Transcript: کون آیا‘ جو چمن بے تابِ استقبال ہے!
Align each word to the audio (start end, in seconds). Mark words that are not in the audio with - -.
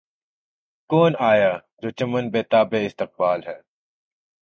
کون 0.89 1.11
آیا‘ 1.31 1.53
جو 1.81 1.89
چمن 1.97 2.25
بے 2.33 2.41
تابِ 2.51 2.71
استقبال 2.87 3.39
ہے! 3.47 3.57